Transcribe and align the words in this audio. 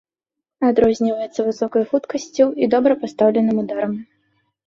Адрозніваецца 0.69 1.43
высокай 1.49 1.83
хуткасцю 1.91 2.45
і 2.63 2.71
добра 2.75 2.93
пастаўленым 3.05 3.57
ударам. 3.67 3.93